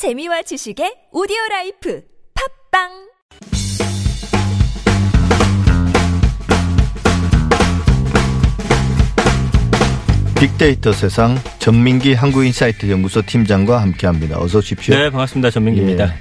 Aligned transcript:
재미와 0.00 0.40
지식의 0.40 1.08
오디오 1.12 1.36
라이프 1.50 2.02
팟빵 2.72 2.88
빅데이터 10.40 10.92
세상 10.92 11.36
전민기 11.58 12.14
한국인사이트 12.14 12.90
연구소 12.90 13.20
팀장과 13.26 13.82
함께합니다. 13.82 14.40
어서 14.40 14.60
오십시오. 14.60 14.94
네, 14.94 15.10
반갑습니다. 15.10 15.50
전민기입니다. 15.50 16.04
예. 16.06 16.12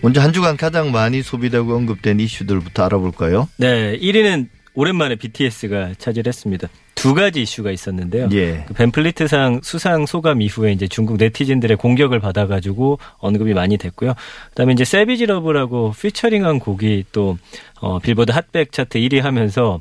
먼저 0.00 0.22
한 0.22 0.32
주간 0.32 0.56
가장 0.56 0.90
많이 0.90 1.20
소비되고 1.20 1.70
언급된 1.70 2.20
이슈들부터 2.20 2.86
알아볼까요? 2.86 3.50
네, 3.58 3.98
1위는 3.98 4.48
오랜만에 4.72 5.16
BTS가 5.16 5.92
차지했습니다. 5.98 6.68
두 6.98 7.14
가지 7.14 7.42
이슈가 7.42 7.70
있었는데요. 7.70 8.28
예. 8.32 8.64
그 8.66 8.74
밴플리트상 8.74 9.60
수상 9.62 10.04
소감 10.04 10.42
이후에 10.42 10.72
이제 10.72 10.88
중국 10.88 11.16
네티즌들의 11.16 11.76
공격을 11.76 12.18
받아가지고 12.18 12.98
언급이 13.18 13.54
많이 13.54 13.76
됐고요. 13.78 14.14
그다음에 14.50 14.72
이제 14.72 14.84
세비지 14.84 15.26
러브라고 15.26 15.94
피처링한 15.98 16.58
곡이 16.58 17.04
또 17.12 17.38
어, 17.80 18.00
빌보드 18.00 18.32
핫백 18.32 18.72
차트 18.72 18.98
1위 18.98 19.20
하면서 19.20 19.80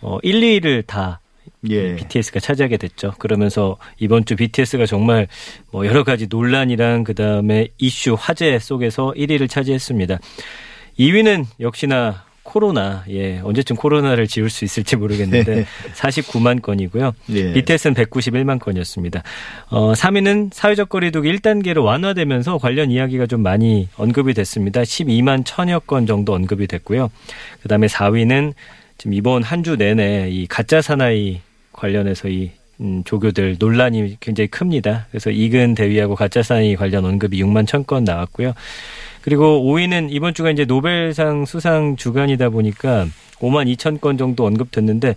어, 0.00 0.18
1, 0.22 0.40
2위를 0.40 0.86
다 0.86 1.20
예. 1.68 1.96
BTS가 1.96 2.40
차지하게 2.40 2.76
됐죠. 2.78 3.12
그러면서 3.18 3.76
이번 3.98 4.24
주 4.24 4.36
BTS가 4.36 4.86
정말 4.86 5.28
뭐 5.70 5.86
여러 5.86 6.04
가지 6.04 6.26
논란이랑 6.28 7.04
그다음에 7.04 7.68
이슈 7.78 8.16
화제 8.18 8.58
속에서 8.58 9.12
1위를 9.16 9.48
차지했습니다. 9.48 10.18
2위는 10.98 11.46
역시나 11.60 12.24
코로나, 12.44 13.04
예, 13.10 13.40
언제쯤 13.42 13.74
코로나를 13.74 14.28
지울 14.28 14.48
수 14.50 14.64
있을지 14.64 14.94
모르겠는데 14.96 15.64
49만 15.96 16.62
건이고요. 16.62 17.12
예. 17.30 17.52
BTS는 17.54 17.94
191만 17.94 18.60
건이었습니다. 18.60 19.22
어, 19.70 19.92
3위는 19.94 20.50
사회적 20.52 20.88
거리두기 20.90 21.32
1단계로 21.36 21.82
완화되면서 21.84 22.58
관련 22.58 22.90
이야기가 22.90 23.26
좀 23.26 23.42
많이 23.42 23.88
언급이 23.96 24.34
됐습니다. 24.34 24.82
12만 24.82 25.42
천여 25.44 25.80
건 25.80 26.06
정도 26.06 26.34
언급이 26.34 26.66
됐고요. 26.68 27.10
그다음에 27.62 27.86
4위는 27.88 28.52
지금 28.98 29.14
이번 29.14 29.42
한 29.42 29.64
주 29.64 29.76
내내 29.76 30.28
이 30.30 30.46
가짜 30.46 30.82
사나이 30.82 31.40
관련해서 31.72 32.28
이 32.28 32.50
음, 32.80 33.02
조교들 33.04 33.56
논란이 33.58 34.16
굉장히 34.20 34.48
큽니다. 34.48 35.06
그래서 35.10 35.30
이근 35.30 35.74
대위하고 35.74 36.14
가짜 36.16 36.42
사나이 36.42 36.74
관련 36.76 37.04
언급이 37.04 37.42
6만 37.42 37.66
천 37.66 37.84
건 37.84 38.04
나왔고요. 38.04 38.54
그리고 39.22 39.62
5위는 39.64 40.08
이번 40.10 40.34
주가 40.34 40.50
이제 40.50 40.64
노벨상 40.64 41.44
수상 41.44 41.96
주간이다 41.96 42.48
보니까 42.50 43.06
5만 43.40 43.74
2천 43.74 44.00
건 44.00 44.16
정도 44.18 44.44
언급됐는데 44.46 45.10
어, 45.10 45.14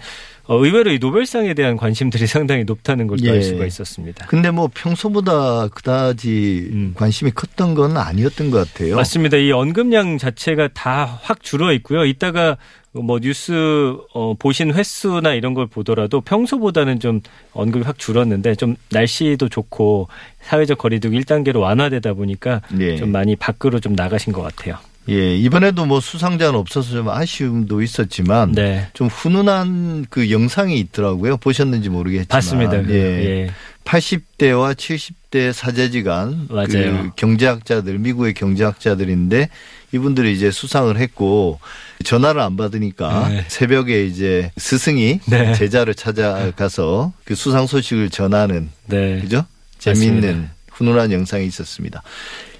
의외로 0.55 0.91
이 0.91 0.99
노벨상에 0.99 1.53
대한 1.53 1.75
관심들이 1.77 2.25
상당히 2.27 2.63
높다는 2.63 3.07
걸알 3.07 3.37
예. 3.37 3.41
수가 3.41 3.65
있었습니다. 3.65 4.25
근데 4.27 4.49
뭐 4.51 4.69
평소보다 4.73 5.67
그다지 5.69 6.69
음. 6.71 6.91
관심이 6.95 7.31
컸던 7.31 7.75
건 7.75 7.97
아니었던 7.97 8.49
것 8.51 8.67
같아요. 8.71 8.95
맞습니다. 8.95 9.37
이 9.37 9.51
언급량 9.51 10.17
자체가 10.17 10.69
다 10.73 11.17
확 11.21 11.41
줄어 11.43 11.73
있고요. 11.73 12.05
이따가 12.05 12.57
뭐 12.93 13.19
뉴스 13.19 13.95
어, 14.13 14.33
보신 14.39 14.73
횟수나 14.73 15.33
이런 15.33 15.53
걸 15.53 15.67
보더라도 15.67 16.21
평소보다는 16.21 16.99
좀 16.99 17.21
언급이 17.53 17.83
확 17.85 17.99
줄었는데 17.99 18.55
좀 18.55 18.75
날씨도 18.91 19.49
좋고 19.49 20.07
사회적 20.41 20.77
거리두기 20.77 21.19
1단계로 21.19 21.59
완화되다 21.59 22.13
보니까 22.13 22.61
예. 22.79 22.95
좀 22.95 23.11
많이 23.11 23.35
밖으로 23.35 23.79
좀 23.79 23.93
나가신 23.93 24.33
것 24.33 24.41
같아요. 24.41 24.77
예, 25.09 25.35
이번에도 25.37 25.85
뭐 25.85 25.99
수상자는 25.99 26.59
없어서 26.59 26.91
좀 26.91 27.09
아쉬움도 27.09 27.81
있었지만 27.81 28.51
네. 28.51 28.87
좀 28.93 29.07
훈훈한 29.07 30.07
그 30.09 30.29
영상이 30.29 30.77
있더라고요. 30.79 31.37
보셨는지 31.37 31.89
모르겠지만. 31.89 32.27
봤습니다. 32.27 32.81
그, 32.81 32.93
예. 32.93 33.45
예. 33.45 33.51
80대와 33.85 34.75
70대 34.75 35.53
사제지간 35.53 36.47
맞아요. 36.49 36.67
그 36.67 37.11
경제학자들 37.15 37.97
미국의 37.99 38.33
경제학자들인데 38.33 39.49
이분들이 39.93 40.33
이제 40.33 40.51
수상을 40.51 40.95
했고 40.97 41.59
전화를 42.03 42.41
안 42.41 42.57
받으니까 42.57 43.29
네. 43.29 43.45
새벽에 43.47 44.05
이제 44.05 44.51
스승이 44.57 45.21
네. 45.29 45.53
제자를 45.53 45.95
찾아가서 45.95 47.13
그 47.23 47.35
수상 47.35 47.65
소식을 47.65 48.09
전하는 48.09 48.69
네. 48.87 49.21
그죠? 49.21 49.45
재미있는 49.79 50.49
훈훈한 50.71 51.13
영상이 51.13 51.45
있었습니다. 51.45 52.03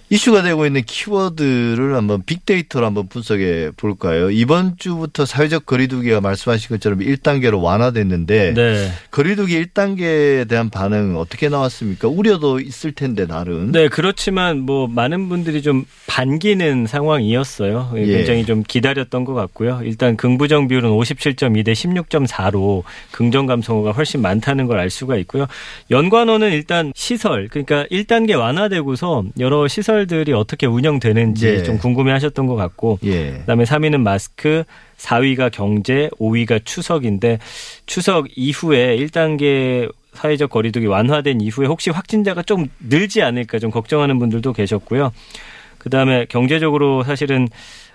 이슈가 0.09 0.41
되고 0.41 0.65
있는 0.65 0.83
키워드를 0.85 1.93
한번 1.93 2.23
빅데이터로 2.25 2.85
한번 2.85 3.09
분석해 3.09 3.71
볼까요? 3.75 4.31
이번 4.31 4.77
주부터 4.77 5.25
사회적 5.25 5.65
거리두기가 5.65 6.21
말씀하신 6.21 6.69
것처럼 6.69 6.99
1단계로 6.99 7.61
완화됐는데 7.61 8.53
네. 8.53 8.91
거리두기 9.11 9.61
1단계에 9.65 10.47
대한 10.47 10.69
반응 10.69 11.17
어떻게 11.17 11.49
나왔습니까? 11.49 12.07
우려도 12.07 12.61
있을 12.61 12.93
텐데 12.93 13.27
나름. 13.27 13.73
네, 13.73 13.89
그렇지만 13.89 14.59
뭐 14.59 14.87
많은 14.87 15.27
분들이 15.27 15.61
좀 15.61 15.83
반기는 16.07 16.87
상황이었어요. 16.87 17.91
예. 17.97 18.05
굉장히 18.05 18.45
좀 18.45 18.63
기다렸던 18.65 19.25
것 19.25 19.33
같고요. 19.33 19.81
일단 19.83 20.15
긍부정 20.15 20.69
비율은 20.69 20.89
57.2 20.89 21.65
대 21.65 21.73
16.4로 21.73 22.83
긍정 23.11 23.45
감성어가 23.45 23.91
훨씬 23.91 24.21
많다는 24.21 24.67
걸 24.67 24.77
알 24.77 24.91
수가 24.91 25.17
있고요. 25.17 25.47
연관어는 25.89 26.51
일단 26.53 26.93
시설, 26.95 27.47
그러니까 27.49 27.83
1단계 27.91 28.37
완화되고서 28.39 29.23
여러 29.39 29.67
시설 29.67 29.96
들이 30.05 30.33
어떻게 30.33 30.65
운영되는지 30.65 31.47
예. 31.47 31.63
좀 31.63 31.77
궁금해 31.77 32.11
하셨던 32.11 32.45
것 32.47 32.55
같고 32.55 32.99
예. 33.03 33.31
그다음에 33.39 33.63
3위는 33.63 34.01
마스크, 34.01 34.63
4위가 34.97 35.51
경제, 35.51 36.09
5위가 36.19 36.63
추석인데 36.63 37.39
추석 37.85 38.27
이후에 38.35 38.97
1단계 38.97 39.91
사회적 40.13 40.49
거리두기 40.49 40.87
완화된 40.87 41.41
이후에 41.41 41.67
혹시 41.67 41.89
확진자가 41.91 42.41
좀 42.41 42.67
늘지 42.79 43.21
않을까 43.21 43.59
좀 43.59 43.71
걱정하는 43.71 44.19
분들도 44.19 44.53
계셨고요. 44.53 45.11
그다음에 45.77 46.25
경제적으로 46.25 47.03
사실은 47.03 47.47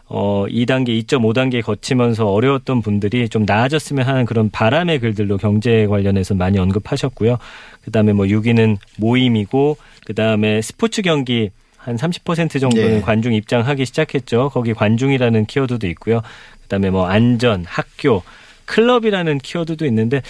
어 0.07 0.45
2단계, 0.47 0.89
2.5단계 1.05 1.63
거치면서 1.63 2.31
어려웠던 2.31 2.83
분들이 2.83 3.29
좀 3.29 3.45
나아졌으면 3.47 4.07
하는 4.07 4.27
그런 4.27 4.51
바람의 4.51 5.01
글들로 5.01 5.39
경제 5.39 5.87
관련해서 5.87 6.35
많이 6.35 6.59
언급하셨고요. 6.59 7.39
그다음에 7.83 8.13
뭐 8.13 8.27
6위는 8.27 8.77
모임이고 8.99 9.79
그다음에 10.05 10.61
스포츠 10.61 11.03
경기 11.03 11.51
한 11.85 11.97
30% 11.97 12.61
정도는 12.61 12.91
네. 12.91 13.01
관중 13.01 13.35
입장하기 13.35 13.85
시작했죠. 13.87 14.51
거기 14.51 14.73
관중이라는 14.73 15.47
키워드도 15.47 15.89
있고요. 15.89 16.23
그다음에 16.63 16.91
뭐 16.91 17.07
안전, 17.07 17.65
학교, 17.67 18.23
클럽이라는 18.67 19.39
키워드도 19.39 19.85
있는데 19.87 20.23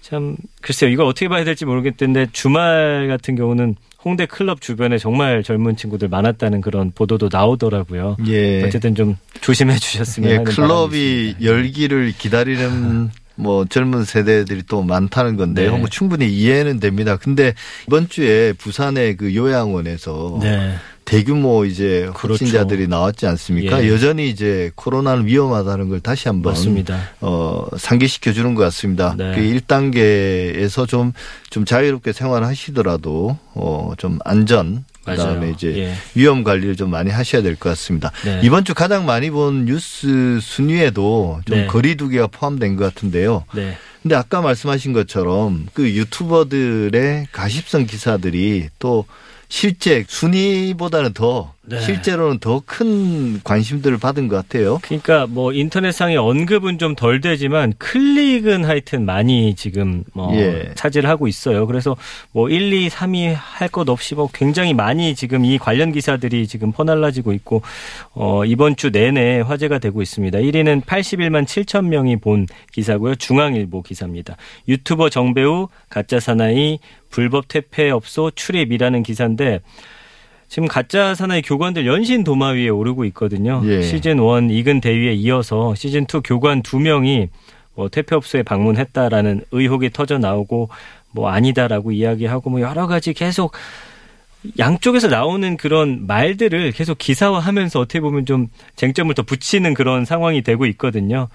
참 0.00 0.36
글쎄요. 0.60 0.90
이걸 0.90 1.06
어떻게 1.06 1.28
봐야 1.28 1.44
될지 1.44 1.64
모르겠는데 1.64 2.28
주말 2.32 3.08
같은 3.08 3.34
경우는 3.34 3.76
홍대 4.04 4.26
클럽 4.26 4.60
주변에 4.60 4.98
정말 4.98 5.42
젊은 5.42 5.76
친구들 5.76 6.08
많았다는 6.08 6.60
그런 6.60 6.92
보도도 6.92 7.28
나오더라고요. 7.32 8.16
예. 8.28 8.64
어쨌든 8.64 8.94
좀 8.94 9.16
조심해 9.40 9.76
주셨으면 9.76 10.30
예, 10.30 10.36
하는 10.36 10.52
클럽이. 10.52 11.36
열기를 11.42 12.12
기다리는 12.16 13.10
뭐 13.34 13.64
젊은 13.64 14.04
세대들이 14.04 14.64
또 14.68 14.82
많다는 14.82 15.36
건데요. 15.36 15.72
네. 15.72 15.78
뭐 15.78 15.88
충분히 15.88 16.28
이해는 16.28 16.80
됩니다. 16.80 17.16
근데 17.16 17.54
이번 17.86 18.08
주에 18.08 18.52
부산의 18.52 19.16
그 19.16 19.34
요양원에서 19.34 20.38
네. 20.42 20.74
대규모 21.04 21.64
이제 21.64 22.08
그렇죠. 22.14 22.44
확진자들이 22.44 22.88
나왔지 22.88 23.26
않습니까? 23.26 23.82
예. 23.84 23.88
여전히 23.90 24.28
이제 24.30 24.70
코로나는 24.74 25.26
위험하다는 25.26 25.88
걸 25.88 26.00
다시 26.00 26.28
한번 26.28 26.52
맞습니다. 26.52 27.10
어, 27.20 27.66
상기시켜 27.76 28.32
주는 28.32 28.54
것 28.54 28.62
같습니다. 28.64 29.14
네. 29.16 29.34
그 29.34 29.40
1단계에서 29.40 30.88
좀, 30.88 31.12
좀 31.50 31.64
자유롭게 31.64 32.12
생활하시더라도, 32.12 33.36
어, 33.54 33.92
좀 33.98 34.18
안전, 34.24 34.84
그 35.04 35.16
다음에 35.16 35.34
맞아요. 35.38 35.50
이제 35.50 35.76
예. 35.78 35.94
위험 36.14 36.44
관리를 36.44 36.76
좀 36.76 36.90
많이 36.90 37.10
하셔야 37.10 37.42
될 37.42 37.56
것 37.56 37.68
같습니다. 37.70 38.12
네. 38.24 38.40
이번 38.44 38.64
주 38.64 38.72
가장 38.72 39.04
많이 39.04 39.30
본 39.30 39.64
뉴스 39.64 40.38
순위에도 40.40 41.40
좀 41.44 41.56
네. 41.56 41.66
거리두기가 41.66 42.28
포함된 42.28 42.76
것 42.76 42.84
같은데요. 42.84 43.44
네. 43.54 43.76
근데 44.02 44.14
아까 44.14 44.40
말씀하신 44.40 44.92
것처럼 44.92 45.66
그 45.74 45.90
유튜버들의 45.90 47.26
가십성 47.32 47.86
기사들이 47.86 48.68
또 48.78 49.04
실제 49.52 50.02
순위보다는 50.08 51.12
더 51.12 51.54
네. 51.64 51.80
실제로는 51.80 52.38
더 52.40 52.62
큰 52.66 53.40
관심들을 53.42 53.98
받은 53.98 54.28
것 54.28 54.36
같아요. 54.36 54.78
그러니까 54.82 55.26
뭐 55.28 55.52
인터넷상의 55.52 56.16
언급은 56.16 56.78
좀 56.78 56.94
덜 56.96 57.20
되지만 57.20 57.72
클릭은 57.78 58.64
하여튼 58.64 59.04
많이 59.04 59.54
지금 59.54 60.04
뭐 60.12 60.34
예. 60.34 60.72
차지를 60.74 61.08
하고 61.08 61.26
있어요. 61.28 61.66
그래서 61.66 61.96
뭐 62.32 62.48
1, 62.48 62.72
2, 62.72 62.88
3위 62.88 63.34
할것 63.36 63.88
없이 63.88 64.14
뭐 64.14 64.28
굉장히 64.32 64.74
많이 64.74 65.14
지금 65.14 65.44
이 65.44 65.58
관련 65.58 65.92
기사들이 65.92 66.46
지금 66.46 66.72
퍼날라지고 66.72 67.32
있고 67.32 67.62
어 68.12 68.44
이번 68.44 68.76
주 68.76 68.90
내내 68.90 69.40
화제가 69.40 69.78
되고 69.78 70.02
있습니다. 70.02 70.38
1위는 70.38 70.84
81만 70.84 71.44
7천 71.44 71.86
명이 71.86 72.16
본 72.16 72.46
기사고요. 72.72 73.14
중앙일보 73.14 73.82
기사입니다. 73.82 74.36
유튜버 74.68 75.08
정배우 75.10 75.68
가짜 75.88 76.20
사나이 76.20 76.78
불법 77.10 77.48
퇴폐업소 77.48 78.32
출입이라는 78.32 79.02
기사인데 79.02 79.60
지금 80.52 80.68
가짜 80.68 81.14
사나이 81.14 81.40
교관들 81.40 81.86
연신 81.86 82.24
도마 82.24 82.48
위에 82.48 82.68
오르고 82.68 83.06
있거든요. 83.06 83.62
예. 83.64 83.80
시즌 83.80 84.18
1 84.18 84.50
이근 84.50 84.82
대위에 84.82 85.14
이어서 85.14 85.74
시즌 85.74 86.02
2 86.02 86.20
교관 86.24 86.60
두 86.60 86.78
명이 86.78 87.30
뭐 87.74 87.88
퇴폐업소에 87.88 88.42
방문했다라는 88.42 89.46
의혹이 89.50 89.88
터져 89.88 90.18
나오고 90.18 90.68
뭐 91.12 91.30
아니다라고 91.30 91.92
이야기하고 91.92 92.50
뭐 92.50 92.60
여러 92.60 92.86
가지 92.86 93.14
계속 93.14 93.52
양쪽에서 94.58 95.08
나오는 95.08 95.56
그런 95.56 96.06
말들을 96.06 96.72
계속 96.72 96.98
기사화하면서 96.98 97.80
어떻게 97.80 98.00
보면 98.00 98.26
좀 98.26 98.48
쟁점을 98.76 99.14
더 99.14 99.22
붙이는 99.22 99.72
그런 99.72 100.04
상황이 100.04 100.42
되고 100.42 100.66
있거든요. 100.66 101.28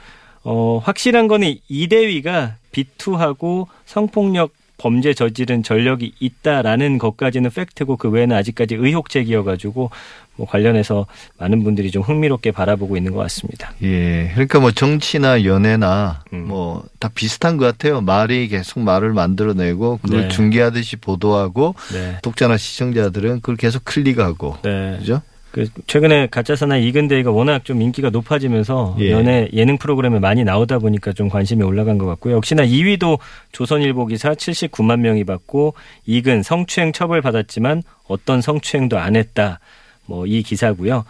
어, 0.43 0.79
확실한 0.83 1.27
거는 1.27 1.55
이대위가 1.67 2.57
비투하고 2.71 3.67
성폭력 3.87 4.51
범죄 4.77 5.13
저지른 5.13 5.63
전력이 5.63 6.13
있다라는 6.19 6.97
것까지는 6.97 7.49
팩트고 7.49 7.97
그 7.97 8.09
외에는 8.09 8.35
아직까지 8.35 8.75
의혹 8.75 9.09
제기여가지고 9.09 9.89
뭐 10.35 10.47
관련해서 10.47 11.07
많은 11.39 11.63
분들이 11.63 11.89
좀 11.91 12.03
흥미롭게 12.03 12.51
바라보고 12.51 12.95
있는 12.95 13.11
것 13.11 13.19
같습니다. 13.23 13.73
예. 13.81 14.29
그러니까 14.33 14.59
뭐 14.59 14.71
정치나 14.71 15.43
연애나 15.43 16.23
음. 16.31 16.47
뭐다 16.47 17.09
비슷한 17.15 17.57
것 17.57 17.65
같아요. 17.65 18.01
말이 18.01 18.47
계속 18.47 18.79
말을 18.79 19.13
만들어내고 19.13 19.99
그걸 20.01 20.21
네. 20.21 20.27
중계하듯이 20.29 20.97
보도하고 20.97 21.73
네. 21.91 22.19
독자나 22.21 22.57
시청자들은 22.57 23.41
그걸 23.41 23.57
계속 23.57 23.83
클릭하고. 23.83 24.57
네. 24.63 24.97
그죠? 24.99 25.21
그 25.51 25.67
최근에 25.87 26.27
가짜사나 26.27 26.77
이근대이가 26.77 27.31
워낙 27.31 27.65
좀 27.65 27.81
인기가 27.81 28.09
높아지면서 28.09 28.95
예. 28.99 29.11
연예 29.11 29.49
예능 29.53 29.77
프로그램에 29.77 30.19
많이 30.19 30.43
나오다 30.43 30.79
보니까 30.79 31.13
좀 31.13 31.29
관심이 31.29 31.63
올라간 31.63 31.97
것 31.97 32.05
같고요. 32.05 32.35
역시나 32.35 32.65
2위도 32.65 33.17
조선일보 33.53 34.05
기사 34.07 34.33
79만 34.33 34.99
명이 34.99 35.23
받고 35.23 35.73
이근 36.05 36.43
성추행 36.43 36.91
처벌 36.91 37.21
받았지만 37.21 37.81
어떤 38.07 38.41
성추행도 38.41 38.97
안 38.99 39.15
했다. 39.15 39.59
뭐 40.05 40.25
이 40.27 40.43
기사고요. 40.43 41.05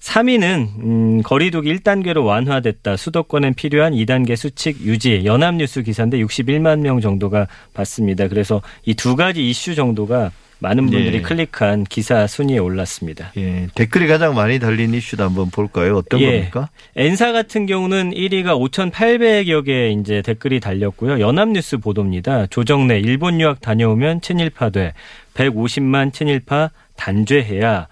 3위는 0.00 0.68
음, 0.84 1.22
거리두기 1.22 1.74
1단계로 1.76 2.24
완화됐다. 2.24 2.96
수도권엔 2.96 3.54
필요한 3.54 3.92
2단계 3.92 4.36
수칙 4.36 4.80
유지. 4.82 5.22
연합뉴스 5.24 5.82
기사인데 5.82 6.18
61만 6.18 6.78
명 6.80 7.00
정도가 7.00 7.48
봤습니다. 7.74 8.28
그래서 8.28 8.62
이 8.84 8.94
두 8.94 9.16
가지 9.16 9.48
이슈 9.48 9.74
정도가 9.74 10.30
많은 10.58 10.86
분들이 10.86 11.18
예. 11.18 11.20
클릭한 11.22 11.84
기사 11.84 12.26
순위에 12.26 12.58
올랐습니다. 12.58 13.32
예. 13.36 13.68
댓글이 13.74 14.06
가장 14.06 14.34
많이 14.34 14.58
달린 14.58 14.94
이슈도 14.94 15.22
한번 15.22 15.50
볼까요? 15.50 15.96
어떤 15.96 16.20
예. 16.20 16.32
겁니까? 16.32 16.70
엔사 16.96 17.32
같은 17.32 17.66
경우는 17.66 18.12
1위가 18.12 18.58
5,800여 18.70 19.64
개 19.66 19.90
이제 19.90 20.22
댓글이 20.22 20.60
달렸고요. 20.60 21.20
연합뉴스 21.20 21.78
보도입니다. 21.78 22.46
조정래 22.46 22.98
일본 22.98 23.40
유학 23.40 23.60
다녀오면 23.60 24.22
친일파 24.22 24.70
돼. 24.70 24.94
150만 25.34 26.12
친일파 26.12 26.70
단죄해야. 26.96 27.88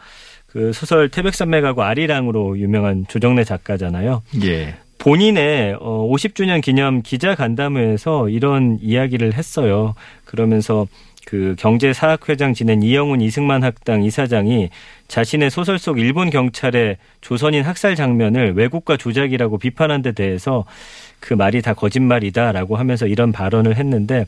그 0.46 0.72
소설 0.72 1.08
태백산맥하고 1.08 1.82
아리랑으로 1.82 2.58
유명한 2.58 3.04
조정래 3.08 3.44
작가잖아요. 3.44 4.22
예. 4.44 4.76
본인의 4.98 5.76
어 5.80 6.08
50주년 6.10 6.62
기념 6.62 7.02
기자 7.02 7.34
간담회에서 7.34 8.30
이런 8.30 8.78
이야기를 8.80 9.34
했어요. 9.34 9.94
그러면서 10.24 10.86
그 11.26 11.54
경제사학회장 11.58 12.54
지낸 12.54 12.82
이영훈 12.82 13.20
이승만 13.20 13.62
학당 13.62 14.02
이사장이 14.02 14.70
자신의 15.08 15.50
소설 15.50 15.78
속 15.78 15.98
일본 15.98 16.30
경찰의 16.30 16.98
조선인 17.20 17.62
학살 17.64 17.96
장면을 17.96 18.54
왜곡과 18.54 18.96
조작이라고 18.96 19.58
비판한 19.58 20.02
데 20.02 20.12
대해서 20.12 20.64
그 21.20 21.34
말이 21.34 21.62
다 21.62 21.74
거짓말이다라고 21.74 22.76
하면서 22.76 23.06
이런 23.06 23.32
발언을 23.32 23.76
했는데 23.76 24.26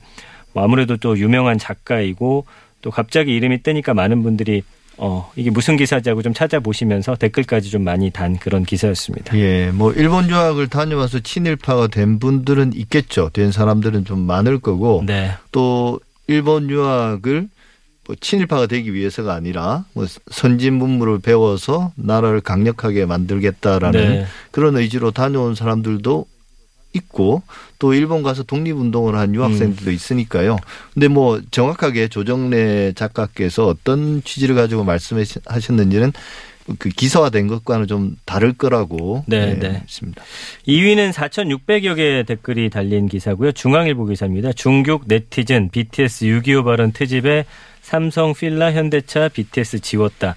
뭐 0.53 0.65
아무래도 0.65 0.97
또 0.97 1.19
유명한 1.19 1.59
작가이고 1.59 2.47
또 2.81 2.91
갑자기 2.91 3.35
이름이 3.35 3.63
뜨니까 3.63 3.95
많은 3.95 4.23
분들이 4.23 4.63
어 4.99 5.31
이게 5.37 5.51
무슨 5.51 5.77
기사지 5.77 6.09
하고 6.09 6.23
좀 6.23 6.33
찾아보시면서 6.33 7.17
댓글까지 7.17 7.71
좀 7.71 7.85
많이 7.85 8.11
단 8.11 8.39
그런 8.39 8.65
기사였습니다. 8.65 9.37
예, 9.37 9.71
뭐 9.71 9.93
일본 9.93 10.31
유학을 10.31 10.69
다녀와서 10.69 11.21
친일파가 11.21 11.89
된 11.89 12.19
분들은 12.19 12.73
있겠죠. 12.75 13.29
된 13.35 13.53
사람들은 13.53 14.07
좀 14.07 14.21
많을 14.21 14.59
거고 14.59 15.03
네. 15.05 15.33
또 15.53 16.01
일본 16.27 16.71
유학을 16.71 17.49
뭐 18.07 18.17
친일파가 18.21 18.67
되기 18.67 18.95
위해서가 18.95 19.35
아니라 19.35 19.85
뭐 19.93 20.07
선진 20.31 20.75
문물을 20.75 21.19
배워서 21.21 21.93
나라를 21.97 22.41
강력하게 22.41 23.05
만들겠다라는 23.07 24.01
네. 24.01 24.27
그런 24.53 24.77
의지로 24.77 25.11
다녀온 25.11 25.55
사람들도 25.55 26.27
있고 26.93 27.43
또 27.79 27.95
일본 27.95 28.23
가서 28.23 28.43
독립운동을 28.43 29.17
한 29.17 29.35
유학생들도 29.35 29.91
있으니까요. 29.91 30.57
근데 30.95 31.09
뭐 31.09 31.41
정확하게 31.51 32.09
조정래 32.09 32.93
작가께서 32.93 33.67
어떤 33.67 34.23
취지를 34.23 34.55
가지고 34.55 34.85
말씀하셨는지는 34.85 36.13
그 36.79 36.89
기사화된 36.89 37.47
것과는 37.47 37.87
좀 37.87 38.17
다를 38.25 38.53
거라고 38.53 39.25
네, 39.27 39.51
예, 39.51 39.59
네. 39.59 39.83
있습니다. 39.85 40.23
2위는 40.67 41.13
4,600여 41.13 41.97
개의 41.97 42.25
댓글이 42.25 42.71
달린 42.71 43.09
기사고요. 43.09 43.53
중앙일보 43.53 44.07
기사입니다. 44.07 44.53
중국 44.53 45.05
네티즌 45.07 45.71
BTS 45.71 46.27
6.25 46.27 46.65
발언 46.65 46.93
트집에 46.93 47.45
삼성 47.83 48.35
필라 48.35 48.73
현대차 48.73 49.29
BTS 49.29 49.81
지웠다. 49.81 50.35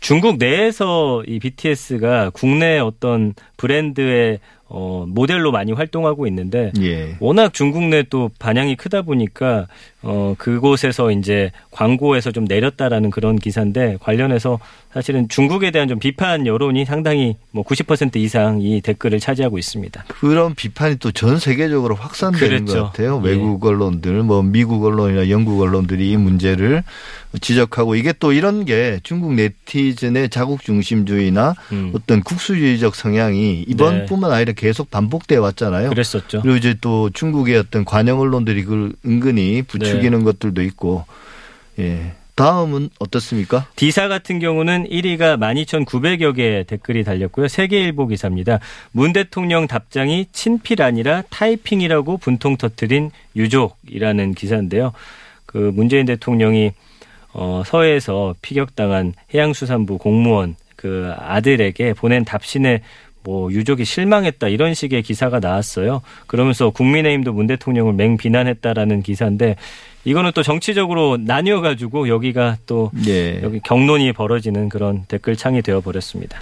중국 0.00 0.36
내에서 0.36 1.22
이 1.26 1.38
BTS가 1.38 2.30
국내 2.30 2.78
어떤 2.78 3.34
브랜드의 3.56 4.38
어, 4.66 5.04
모델로 5.08 5.52
많이 5.52 5.72
활동하고 5.72 6.26
있는데 6.26 6.72
예. 6.80 7.16
워낙 7.20 7.52
중국 7.52 7.84
내 7.84 8.02
또 8.10 8.30
반향이 8.38 8.76
크다 8.76 9.02
보니까 9.02 9.66
어 10.02 10.34
그곳에서 10.36 11.10
이제 11.10 11.52
광고에서 11.70 12.32
좀 12.32 12.44
내렸다라는 12.44 13.10
그런 13.10 13.36
기사인데 13.36 13.98
관련해서 14.00 14.58
사실은 14.94 15.28
중국에 15.28 15.72
대한 15.72 15.88
좀 15.88 15.98
비판 15.98 16.46
여론이 16.46 16.84
상당히 16.84 17.36
뭐 17.50 17.64
90% 17.64 18.14
이상 18.14 18.60
이 18.62 18.80
댓글을 18.80 19.18
차지하고 19.18 19.58
있습니다. 19.58 20.04
그런 20.06 20.54
비판이 20.54 20.98
또 20.98 21.10
전 21.10 21.38
세계적으로 21.38 21.96
확산되는 21.96 22.64
그렇죠. 22.64 22.74
것 22.74 22.84
같아요. 22.86 23.20
예. 23.24 23.28
외국 23.28 23.64
언론들, 23.64 24.22
뭐 24.22 24.42
미국 24.42 24.84
언론이나 24.84 25.30
영국 25.30 25.60
언론들이 25.60 26.10
이 26.10 26.16
문제를 26.16 26.84
지적하고 27.40 27.96
이게 27.96 28.12
또 28.12 28.32
이런 28.32 28.64
게 28.64 29.00
중국 29.02 29.34
네티즌의 29.34 30.28
자국 30.28 30.62
중심주의나 30.62 31.54
음. 31.72 31.92
어떤 31.94 32.22
국수주의적 32.22 32.94
성향이 32.94 33.64
이번뿐만 33.66 34.30
아니라 34.30 34.52
계속 34.52 34.90
반복돼 34.90 35.36
왔잖아요. 35.36 35.90
그랬었죠. 35.90 36.42
그리고 36.42 36.56
이제 36.56 36.76
또 36.80 37.10
중국의 37.10 37.56
어떤 37.56 37.84
관영 37.84 38.20
언론들이 38.20 38.62
그걸 38.64 38.92
은근히 39.04 39.62
부추기는 39.62 40.18
네. 40.18 40.24
것들도 40.24 40.62
있고, 40.62 41.04
예. 41.80 42.12
다음은 42.34 42.90
어떻습니까? 42.98 43.66
디사 43.76 44.08
같은 44.08 44.40
경우는 44.40 44.88
1위가 44.88 45.38
12,900여 45.38 46.34
개의 46.34 46.64
댓글이 46.64 47.04
달렸고요. 47.04 47.46
세계일보 47.46 48.08
기사입니다. 48.08 48.58
문 48.90 49.12
대통령 49.12 49.68
답장이 49.68 50.26
친필 50.32 50.82
아니라 50.82 51.22
타이핑이라고 51.30 52.16
분통 52.16 52.56
터트린 52.56 53.10
유족이라는 53.36 54.34
기사인데요. 54.34 54.92
그 55.46 55.58
문재인 55.58 56.06
대통령이 56.06 56.72
어, 57.32 57.62
서해에서 57.64 58.34
피격당한 58.42 59.14
해양수산부 59.32 59.98
공무원 59.98 60.56
그 60.76 61.12
아들에게 61.16 61.94
보낸 61.94 62.24
답신에 62.24 62.82
뭐 63.24 63.50
유족이 63.50 63.84
실망했다 63.84 64.48
이런 64.48 64.74
식의 64.74 65.02
기사가 65.02 65.40
나왔어요. 65.40 66.02
그러면서 66.26 66.70
국민의힘도 66.70 67.32
문 67.32 67.46
대통령을 67.46 67.94
맹비난했다라는 67.94 69.02
기사인데 69.02 69.56
이거는 70.04 70.32
또 70.34 70.42
정치적으로 70.42 71.16
나뉘어 71.18 71.62
가지고 71.62 72.08
여기가 72.08 72.58
또 72.66 72.90
예. 73.06 73.40
여기 73.42 73.60
경론이 73.60 74.12
벌어지는 74.12 74.68
그런 74.68 75.04
댓글 75.08 75.34
창이 75.34 75.62
되어 75.62 75.80
버렸습니다. 75.80 76.38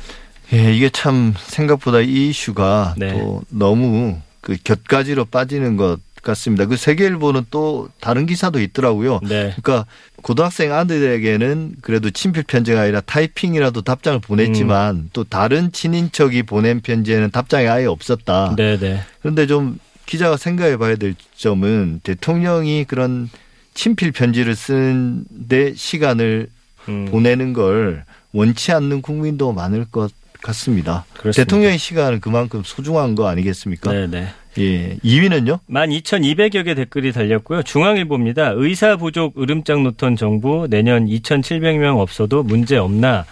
예, 0.53 0.75
이게 0.75 0.91
참 0.91 1.33
생각보다 1.39 2.01
이 2.01 2.29
이슈가 2.29 2.97
네. 2.99 3.13
또 3.13 3.43
너무 3.49 4.19
그 4.41 4.57
곁가지로 4.63 5.27
빠지는 5.27 5.77
것 5.77 5.99
같습니다. 6.23 6.67
그 6.67 6.77
세계일보는 6.77 7.47
또 7.51 7.89
다른 8.01 8.27
기사도 8.27 8.61
있더라고요. 8.61 9.21
네. 9.23 9.55
그러니까 9.61 9.87
고등학생 10.23 10.73
아들에게는 10.73 11.77
그래도 11.83 12.11
친필 12.11 12.45
편지가 12.45 12.83
아니라 12.83 13.01
타이핑이라도 13.01 13.83
답장을 13.83 14.21
보냈지만 14.21 14.97
음. 14.97 15.11
또 15.13 15.25
다른 15.25 15.73
친인척이 15.73 16.45
보낸 16.45 16.81
편지에는 16.81 17.31
답장이 17.31 17.69
아예 17.69 17.87
없었다. 17.87 18.55
네, 18.57 18.79
네. 18.79 19.03
그런데 19.21 19.47
좀 19.47 19.79
기자가 20.07 20.37
생각해 20.37 20.77
봐야 20.77 20.97
될 20.97 21.15
점은 21.37 22.01
대통령이 22.03 22.85
그런 22.85 23.29
친필 23.75 24.13
편지를 24.13 24.55
쓰는데 24.55 25.75
시간을 25.75 26.49
음, 26.89 27.07
보내는 27.11 27.53
걸 27.53 28.05
원치 28.33 28.73
않는 28.73 29.03
국민도 29.03 29.53
많을 29.53 29.85
것 29.85 30.13
같습니다. 30.43 31.05
그렇습니다. 31.15 31.45
대통령의 31.45 31.79
시간은 31.79 32.21
그만큼 32.21 32.63
소중한 32.65 33.15
거 33.15 33.29
아니겠습니까? 33.29 33.93
네, 33.93 34.07
네. 34.07 34.35
예. 34.59 34.97
2위는요? 35.03 35.61
12,200여 35.71 36.65
개 36.65 36.75
댓글이 36.75 37.13
달렸고요. 37.13 37.63
중앙일보입니다. 37.63 38.53
의사 38.57 38.97
부족 38.97 39.41
으름장 39.41 39.83
놓던 39.83 40.17
정부 40.17 40.67
내년 40.69 41.07
2,700명 41.07 41.99
없어도 41.99 42.43
문제 42.43 42.77
없나? 42.77 43.25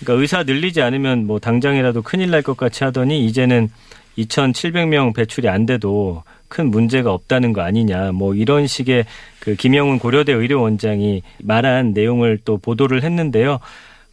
그러니까 0.00 0.20
의사 0.20 0.42
늘리지 0.44 0.80
않으면 0.82 1.26
뭐 1.26 1.40
당장이라도 1.40 2.02
큰일 2.02 2.30
날 2.30 2.42
것 2.42 2.56
같이 2.56 2.84
하더니 2.84 3.24
이제는 3.26 3.68
2,700명 4.16 5.14
배출이 5.14 5.48
안 5.48 5.66
돼도 5.66 6.22
큰 6.46 6.70
문제가 6.70 7.12
없다는 7.12 7.52
거 7.52 7.62
아니냐. 7.62 8.12
뭐 8.12 8.34
이런 8.34 8.66
식의 8.66 9.04
그 9.40 9.54
김영훈 9.56 9.98
고려대 9.98 10.32
의료원장이 10.32 11.22
말한 11.42 11.92
내용을 11.92 12.38
또 12.44 12.56
보도를 12.58 13.02
했는데요. 13.02 13.58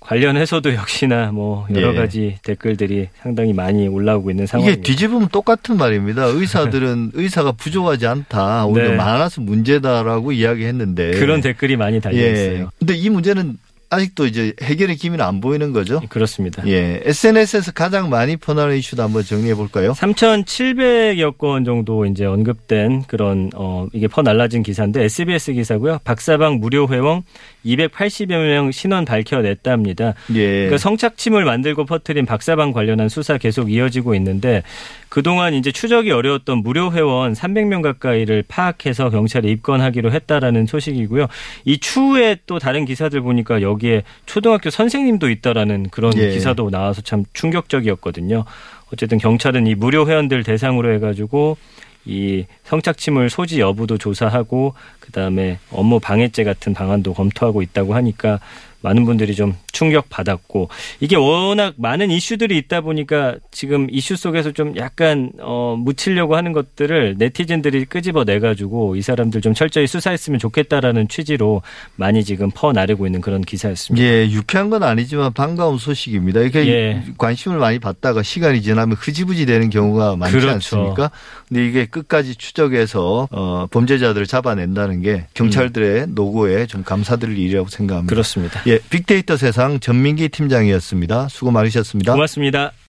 관련해서도 0.06 0.74
역시나 0.76 1.32
뭐 1.32 1.66
여러 1.74 1.94
예. 1.94 1.98
가지 1.98 2.38
댓글들이 2.44 3.10
상당히 3.22 3.54
많이 3.54 3.88
올라오고 3.88 4.30
있는 4.30 4.44
이게 4.44 4.52
상황입니다. 4.52 4.84
뒤집으면 4.84 5.28
똑같은 5.30 5.78
말입니다. 5.78 6.26
의사들은 6.26 7.12
의사가 7.16 7.54
부족하지 7.54 8.06
않다. 8.06 8.66
오히려 8.68 8.92
네. 8.92 8.96
많아서 8.96 9.42
문제다라고 9.42 10.32
이야기했는데. 10.32 11.12
그런 11.12 11.42
댓글이 11.42 11.76
많이 11.76 12.00
달려 12.00 12.18
예. 12.18 12.32
있어요. 12.32 12.70
근데 12.78 12.96
이 12.96 13.10
문제는 13.10 13.58
아직도 13.96 14.26
이제 14.26 14.54
해결의 14.62 14.96
기미는 14.98 15.24
안 15.24 15.42
보이는 15.42 15.72
거죠. 15.72 16.02
그렇습니다. 16.10 16.66
예. 16.68 17.02
SNS에서 17.04 17.72
가장 17.72 18.10
많이 18.10 18.36
퍼나는 18.36 18.78
이슈도 18.78 19.02
한번 19.02 19.24
정리해 19.24 19.56
볼까요? 19.56 19.94
3,700여 19.94 21.38
건 21.38 21.64
정도 21.66 22.06
이제 22.06 22.26
언급된 22.26 23.04
그런 23.08 23.50
어 23.56 23.88
이게 23.94 24.08
퍼 24.08 24.22
날라진 24.22 24.64
기사인데 24.64 25.04
SBS 25.04 25.54
기사고요. 25.54 26.00
박사방 26.04 26.60
무료 26.60 26.88
회원 26.88 27.24
280여 27.66 28.48
명 28.48 28.72
신원 28.72 29.06
밝혀냈답니다. 29.06 30.14
예. 30.36 30.48
그러니까 30.48 30.78
성착취물 30.78 31.46
만들고 31.46 31.86
퍼뜨린 31.86 32.26
박사방 32.26 32.74
관련한 32.74 33.10
수사 33.10 33.38
계속 33.38 33.72
이어지고 33.72 34.16
있는데 34.16 34.64
그동안 35.10 35.54
이제 35.54 35.72
추적이 35.72 36.12
어려웠던 36.12 36.58
무료 36.58 36.92
회원 36.92 37.34
300명 37.34 37.82
가까이를 37.82 38.44
파악해서 38.48 39.10
경찰에 39.10 39.50
입건하기로 39.50 40.12
했다라는 40.12 40.66
소식이고요. 40.66 41.28
이 41.64 41.80
추후에 41.80 42.38
또 42.46 42.60
다른 42.60 42.84
기사들 42.84 43.22
보니까 43.22 43.62
여기 43.62 43.85
에 43.92 44.04
초등학교 44.26 44.70
선생님도 44.70 45.30
있다라는 45.30 45.90
그런 45.90 46.16
예. 46.18 46.32
기사도 46.32 46.70
나와서 46.70 47.02
참 47.02 47.26
충격적이었거든요. 47.34 48.46
어쨌든 48.94 49.18
경찰은 49.18 49.68
이 49.68 49.76
무료 49.76 50.08
회원들 50.08 50.44
대상으로 50.44 50.94
해가지고 50.94 51.58
이 52.06 52.46
성착취물 52.64 53.30
소지 53.30 53.60
여부도 53.60 53.98
조사하고 53.98 54.76
그다음에 55.00 55.60
업무 55.72 56.00
방해죄 56.00 56.44
같은 56.44 56.74
방안도 56.74 57.14
검토하고 57.14 57.62
있다고 57.62 57.96
하니까 57.96 58.40
많은 58.86 59.04
분들이 59.04 59.34
좀 59.34 59.56
충격 59.72 60.10
받았고 60.10 60.70
이게 61.00 61.16
워낙 61.16 61.74
많은 61.78 62.12
이슈들이 62.12 62.56
있다 62.58 62.82
보니까 62.82 63.36
지금 63.50 63.88
이슈 63.90 64.16
속에서 64.16 64.52
좀 64.52 64.78
약간 64.78 65.32
어 65.40 65.76
묻히려고 65.78 66.36
하는 66.36 66.54
것들을 66.54 67.16
네티즌들이 67.18 67.86
끄집어 67.86 68.24
내 68.26 68.40
가지고 68.40 68.96
이 68.96 69.02
사람들 69.02 69.42
좀 69.42 69.56
철저히 69.56 69.88
수사했으면 69.88 70.40
좋겠다라는 70.40 71.08
취지로 71.08 71.64
많이 71.96 72.24
지금 72.24 72.52
퍼 72.54 72.72
나르고 72.74 73.08
있는 73.08 73.22
그런 73.22 73.42
기사였습니다. 73.42 74.06
예, 74.06 74.30
유쾌한 74.30 74.70
건 74.70 74.84
아니지만 74.84 75.34
반가운 75.34 75.80
소식입니다. 75.80 76.42
이게 76.42 76.68
예. 76.68 77.04
관심을 77.18 77.58
많이 77.58 77.80
받다가 77.80 78.22
시간이 78.22 78.62
지나면 78.62 78.98
흐지부지 79.00 79.48
되는 79.48 79.72
경우가 79.72 80.16
많지 80.16 80.38
그렇죠. 80.38 80.54
않습니까? 80.54 81.10
근데 81.48 81.66
이게 81.66 81.86
끝까지 81.88 82.36
추적해서 82.36 83.28
어, 83.32 83.66
범죄자들을 83.72 84.28
잡아낸다는 84.28 85.02
게 85.02 85.26
경찰들의 85.34 86.08
노고에 86.10 86.68
좀 86.68 86.84
감사드릴 86.84 87.38
일이라고 87.38 87.70
생각합니다. 87.70 88.10
그렇습니다. 88.10 88.62
예, 88.76 88.80
빅데이터 88.90 89.38
세상 89.38 89.80
전민기 89.80 90.28
팀장이었습니다. 90.30 91.30
수고 91.30 91.52
많으셨습니다. 91.52 92.12
고맙습니다. 92.12 92.74